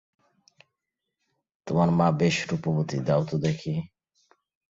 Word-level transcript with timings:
তোমার 1.67 1.89
মা 1.91 2.07
বেশ 2.19 2.35
রূপবতী, 2.49 2.97
দাও 2.99 3.21
তো 3.25 3.35
দেখি। 3.37 3.73